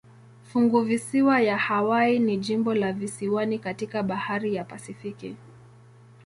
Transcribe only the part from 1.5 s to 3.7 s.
Hawaii ni jimbo la visiwani